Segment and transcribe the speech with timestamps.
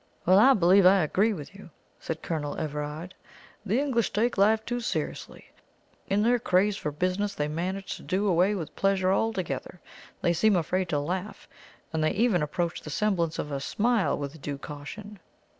[0.25, 1.69] "Well, I believe I agree with you,"
[1.99, 3.13] said Colonel Everard.
[3.63, 5.51] "The English take life too seriously.
[6.07, 9.79] In their craze for business they manage to do away with pleasure altogether.
[10.21, 11.47] They seem afraid to laugh,
[11.93, 15.19] and they even approach the semblance of a smile with due caution."